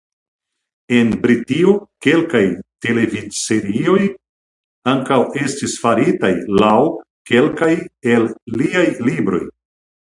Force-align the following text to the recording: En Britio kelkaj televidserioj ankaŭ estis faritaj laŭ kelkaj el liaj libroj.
En 0.99 1.11
Britio 1.25 1.73
kelkaj 2.05 2.41
televidserioj 2.87 3.99
ankaŭ 4.95 5.21
estis 5.45 5.79
faritaj 5.85 6.35
laŭ 6.65 6.75
kelkaj 7.33 7.73
el 8.17 8.29
liaj 8.61 8.89
libroj. 9.11 9.47